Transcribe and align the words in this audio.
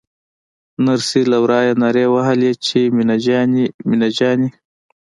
نرسې 0.85 1.21
له 1.31 1.37
ورايه 1.43 1.73
نارې 1.81 2.05
وهلې 2.13 2.51
چې 2.65 2.79
مينه 2.95 3.15
جانې 3.25 3.65
مينه 3.87 4.09
جانې. 4.17 4.49